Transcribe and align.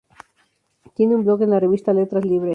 Tiene 0.95 1.13
un 1.13 1.23
blog 1.23 1.43
en 1.43 1.51
la 1.51 1.59
revista 1.59 1.93
"Letras 1.93 2.25
Libres". 2.25 2.49